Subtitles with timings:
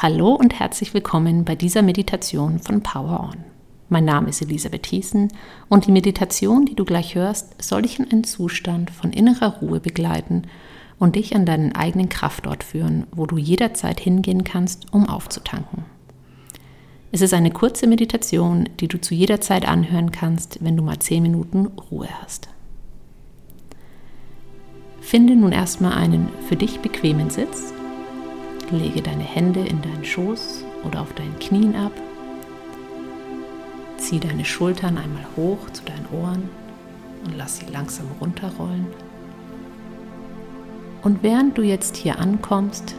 [0.00, 3.44] Hallo und herzlich willkommen bei dieser Meditation von Power On.
[3.88, 5.26] Mein Name ist Elisabeth Thiesen
[5.68, 9.80] und die Meditation, die du gleich hörst, soll dich in einen Zustand von innerer Ruhe
[9.80, 10.42] begleiten
[11.00, 15.84] und dich an deinen eigenen Kraftort führen, wo du jederzeit hingehen kannst, um aufzutanken.
[17.10, 21.00] Es ist eine kurze Meditation, die du zu jeder Zeit anhören kannst, wenn du mal
[21.00, 22.48] zehn Minuten Ruhe hast.
[25.00, 27.72] Finde nun erstmal einen für dich bequemen Sitz.
[28.70, 31.92] Lege deine Hände in deinen Schoß oder auf deinen Knien ab.
[33.96, 36.48] Zieh deine Schultern einmal hoch zu deinen Ohren
[37.24, 38.86] und lass sie langsam runterrollen.
[41.02, 42.94] Und während du jetzt hier ankommst,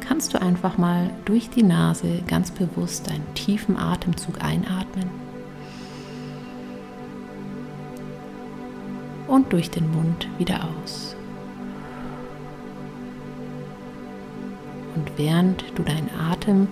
[0.00, 5.10] kannst du einfach mal durch die Nase ganz bewusst einen tiefen Atemzug einatmen
[9.28, 11.16] und durch den Mund wieder aus.
[15.16, 16.68] Während du deinen Atem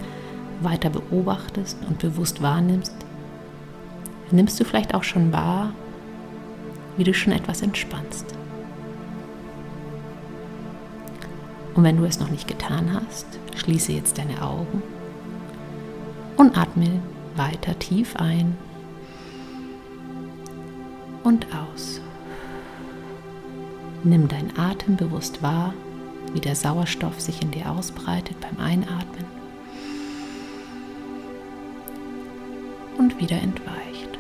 [0.61, 2.95] weiter beobachtest und bewusst wahrnimmst,
[4.31, 5.73] nimmst du vielleicht auch schon wahr,
[6.97, 8.27] wie du schon etwas entspannst.
[11.75, 14.83] Und wenn du es noch nicht getan hast, schließe jetzt deine Augen
[16.37, 17.01] und atme
[17.37, 18.57] weiter tief ein
[21.23, 22.01] und aus.
[24.03, 25.75] Nimm deinen Atem bewusst wahr,
[26.33, 29.25] wie der Sauerstoff sich in dir ausbreitet beim Einatmen
[32.99, 34.19] und wieder entweicht.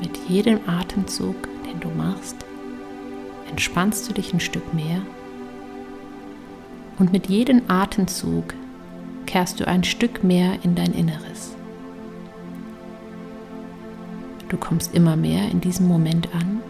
[0.00, 2.36] Mit jedem Atemzug, den du machst,
[3.50, 5.02] entspannst du dich ein Stück mehr
[6.98, 8.54] und mit jedem Atemzug
[9.26, 11.54] kehrst du ein Stück mehr in dein Inneres.
[14.48, 16.60] Du kommst immer mehr in diesem Moment an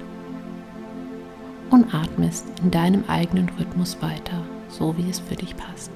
[1.70, 5.90] und atmest in deinem eigenen Rhythmus weiter, so wie es für dich passt.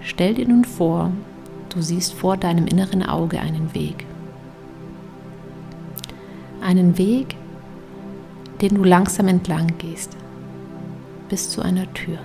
[0.00, 1.12] Stell dir nun vor,
[1.70, 4.06] du siehst vor deinem inneren Auge einen Weg
[6.64, 7.36] einen Weg,
[8.60, 10.16] den du langsam entlang gehst,
[11.28, 12.18] bis zu einer Tür.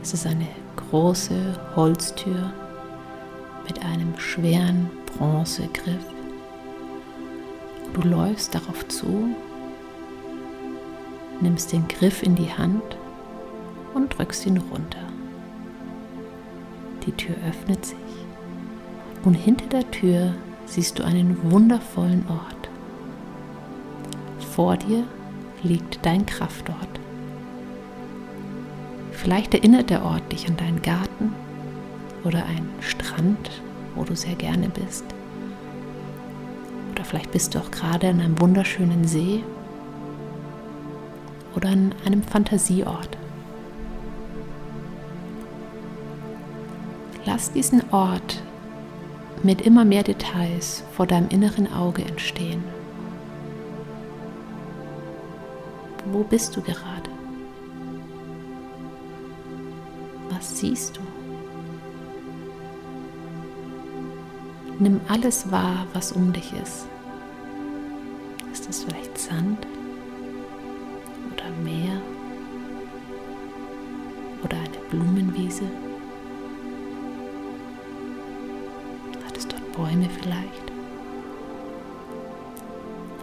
[0.00, 2.52] Es ist eine große Holztür
[3.66, 6.17] mit einem schweren Bronzegriff.
[7.98, 9.34] Du läufst darauf zu,
[11.40, 12.96] nimmst den Griff in die Hand
[13.94, 15.08] und drückst ihn runter.
[17.06, 17.98] Die Tür öffnet sich
[19.24, 20.34] und hinter der Tür
[20.66, 22.58] siehst du einen wundervollen Ort
[24.58, 25.04] vor dir
[25.62, 26.88] liegt dein Kraftort.
[29.12, 31.32] Vielleicht erinnert der Ort dich an deinen Garten
[32.24, 33.52] oder einen Strand,
[33.94, 35.04] wo du sehr gerne bist.
[36.98, 39.44] Oder vielleicht bist du auch gerade an einem wunderschönen See
[41.54, 43.16] oder an einem Fantasieort.
[47.24, 48.42] Lass diesen Ort
[49.44, 52.64] mit immer mehr Details vor deinem inneren Auge entstehen.
[56.06, 57.10] Wo bist du gerade?
[60.30, 61.17] Was siehst du?
[64.78, 66.86] Nimm alles wahr, was um dich ist.
[68.52, 69.66] Ist das vielleicht Sand
[71.32, 72.00] oder Meer
[74.44, 75.64] oder eine Blumenwiese?
[79.26, 80.72] Hat es dort Bäume vielleicht?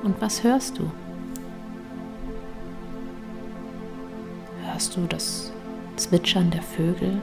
[0.04, 0.92] Und was hörst du?
[4.76, 5.54] hörst du das
[5.96, 7.22] Zwitschern der Vögel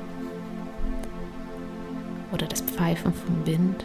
[2.32, 3.84] oder das Pfeifen vom Wind?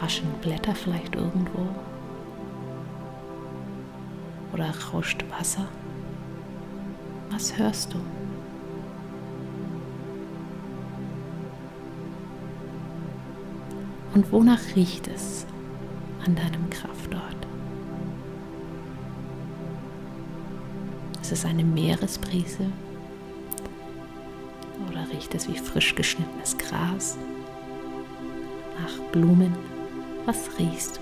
[0.00, 1.66] Raschen Blätter vielleicht irgendwo?
[4.52, 5.68] Oder rauscht Wasser?
[7.30, 7.98] Was hörst du?
[14.14, 15.46] Und wonach riecht es
[16.24, 17.46] an deinem Kraftort?
[21.20, 22.66] Ist es eine Meeresbrise?
[24.90, 27.18] Oder riecht es wie frisch geschnittenes Gras?
[28.80, 29.67] Nach Blumen?
[30.28, 31.00] Was riechst du?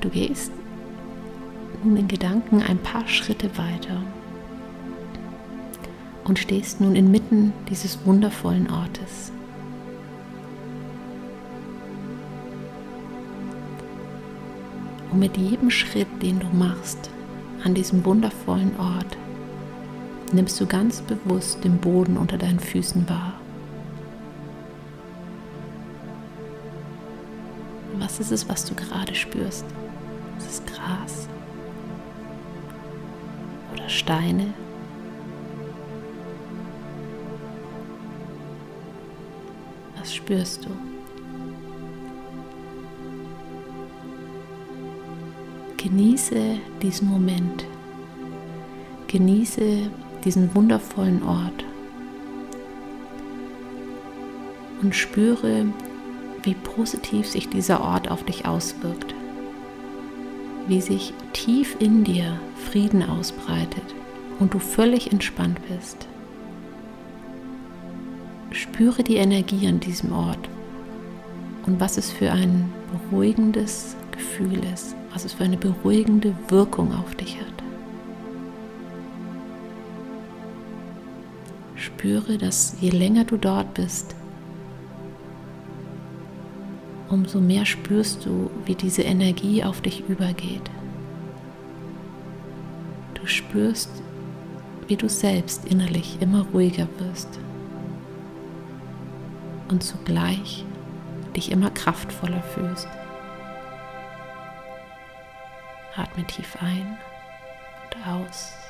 [0.00, 0.52] Du gehst
[1.82, 4.00] nun in Gedanken ein paar Schritte weiter
[6.22, 9.32] und stehst nun inmitten dieses wundervollen Ortes.
[15.10, 17.10] Und mit jedem Schritt, den du machst
[17.64, 19.16] an diesem wundervollen Ort,
[20.32, 23.34] nimmst du ganz bewusst den Boden unter deinen Füßen wahr.
[27.98, 29.64] Was ist es, was du gerade spürst?
[30.38, 31.28] Ist Gras?
[33.72, 34.54] Oder Steine?
[39.98, 40.70] Was spürst du?
[45.76, 47.64] Genieße diesen Moment.
[49.06, 49.90] Genieße
[50.24, 51.64] diesen wundervollen Ort.
[54.82, 55.66] Und spüre,
[56.42, 59.14] wie positiv sich dieser Ort auf dich auswirkt.
[60.66, 62.38] Wie sich tief in dir
[62.70, 63.82] Frieden ausbreitet
[64.38, 66.06] und du völlig entspannt bist.
[68.50, 70.48] Spüre die Energie an diesem Ort
[71.66, 72.72] und was es für ein
[73.10, 77.67] beruhigendes Gefühl ist, was es für eine beruhigende Wirkung auf dich hat.
[81.98, 84.14] Spüre, dass je länger du dort bist,
[87.08, 90.70] umso mehr spürst du, wie diese Energie auf dich übergeht.
[93.14, 93.90] Du spürst,
[94.86, 97.40] wie du selbst innerlich immer ruhiger wirst
[99.68, 100.64] und zugleich
[101.34, 102.86] dich immer kraftvoller fühlst.
[105.96, 106.96] Atme tief ein
[107.82, 108.67] und aus.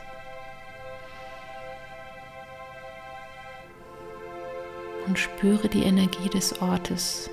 [5.08, 7.30] Und spüre die Energie des Ortes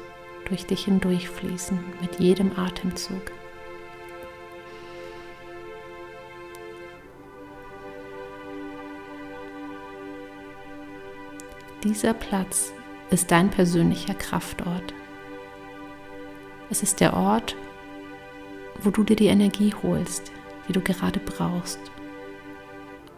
[0.47, 3.31] durch dich hindurchfließen mit jedem Atemzug.
[11.83, 12.71] Dieser Platz
[13.11, 14.93] ist dein persönlicher Kraftort.
[16.69, 17.57] Es ist der Ort,
[18.81, 20.31] wo du dir die Energie holst,
[20.69, 21.79] die du gerade brauchst.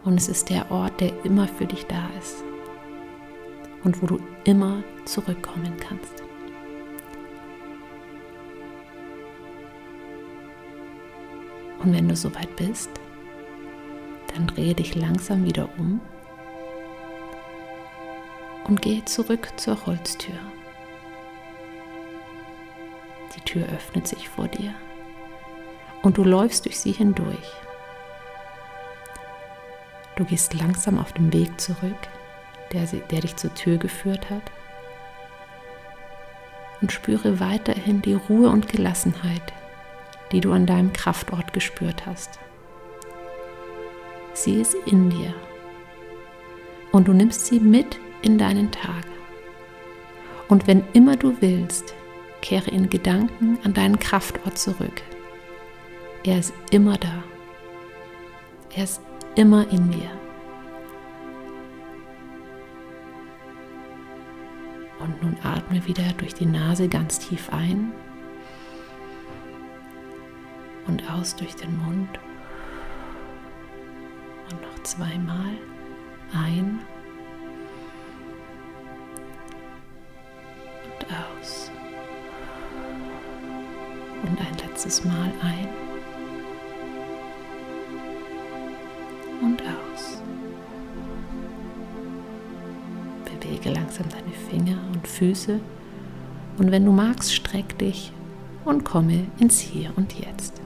[0.04, 2.42] Und es ist der Ort, der immer für dich da ist
[3.84, 6.22] und wo du immer zurückkommen kannst.
[11.80, 12.90] Und wenn du soweit bist,
[14.34, 16.00] dann drehe dich langsam wieder um
[18.64, 20.34] und gehe zurück zur Holztür.
[23.36, 24.74] Die Tür öffnet sich vor dir
[26.02, 27.52] und du läufst durch sie hindurch.
[30.16, 32.08] Du gehst langsam auf dem Weg zurück,
[32.72, 34.42] der, der dich zur Tür geführt hat
[36.80, 39.52] und spüre weiterhin die Ruhe und Gelassenheit,
[40.32, 42.38] die du an deinem Kraftort gespürt hast.
[44.34, 45.34] Sie ist in dir
[46.92, 49.04] und du nimmst sie mit in deinen Tag.
[50.48, 51.94] Und wenn immer du willst,
[52.40, 55.02] kehre in Gedanken an deinen Kraftort zurück.
[56.24, 57.22] Er ist immer da.
[58.74, 59.00] Er ist
[59.34, 60.10] immer in dir.
[65.08, 67.92] Und nun atme wieder durch die Nase ganz tief ein
[70.86, 72.18] und aus durch den Mund.
[74.50, 75.56] Und noch zweimal
[76.34, 76.80] ein
[80.84, 81.70] und aus.
[84.22, 85.87] Und ein letztes Mal ein
[93.68, 95.60] Bewege langsam deine Finger und Füße
[96.58, 98.12] und wenn du magst, streck dich
[98.64, 100.60] und komme ins Hier und Jetzt.